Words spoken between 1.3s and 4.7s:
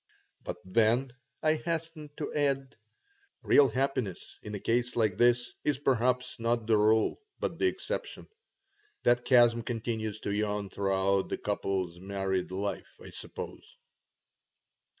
I hastened to add, "real happiness in a